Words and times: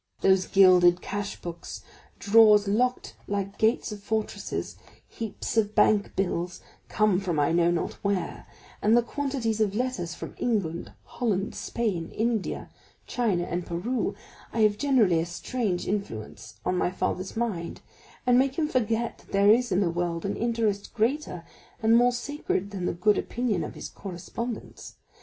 Those 0.21 0.47
gilded 0.47 0.99
cashbooks, 1.03 1.83
drawers 2.17 2.67
locked 2.67 3.15
like 3.27 3.59
gates 3.59 3.91
of 3.91 4.01
fortresses, 4.01 4.77
heaps 5.07 5.57
of 5.57 5.75
bank 5.75 6.15
bills, 6.15 6.59
come 6.87 7.19
from 7.19 7.39
I 7.39 7.51
know 7.51 7.69
not 7.69 7.93
where, 8.03 8.47
and 8.81 8.97
the 8.97 9.03
quantities 9.03 9.61
of 9.61 9.75
letters 9.75 10.15
from 10.15 10.33
England, 10.39 10.91
Holland, 11.03 11.53
Spain, 11.53 12.09
India, 12.13 12.71
China, 13.05 13.43
and 13.43 13.63
Peru, 13.63 14.15
have 14.51 14.75
generally 14.79 15.19
a 15.19 15.25
strange 15.27 15.87
influence 15.87 16.55
on 16.65 16.81
a 16.81 16.91
father's 16.91 17.37
mind, 17.37 17.81
and 18.25 18.39
make 18.39 18.55
him 18.57 18.67
forget 18.67 19.19
that 19.19 19.31
there 19.31 19.51
is 19.51 19.71
in 19.71 19.81
the 19.81 19.91
world 19.91 20.25
an 20.25 20.35
interest 20.35 20.95
greater 20.95 21.43
and 21.79 21.95
more 21.95 22.11
sacred 22.11 22.71
than 22.71 22.87
the 22.87 22.93
good 22.93 23.19
opinion 23.19 23.63
of 23.63 23.75
his 23.75 23.87
correspondents. 23.87 24.95